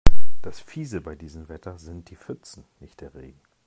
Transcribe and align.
Das 0.41 0.59
Fiese 0.59 0.99
bei 0.99 1.13
diesem 1.13 1.47
Wetter 1.47 1.77
sind 1.77 2.09
die 2.09 2.15
Pfützen, 2.15 2.65
nicht 2.79 3.01
der 3.01 3.13
Regen. 3.13 3.39